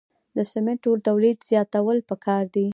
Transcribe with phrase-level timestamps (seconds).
[0.35, 2.65] د سمنټو تولید زیاتول پکار دي